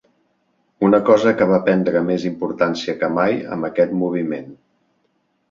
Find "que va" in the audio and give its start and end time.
1.41-1.59